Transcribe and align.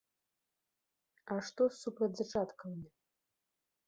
А 1.35 1.37
што 1.49 1.67
з 1.75 1.77
супрацьзачаткавымі? 1.83 2.89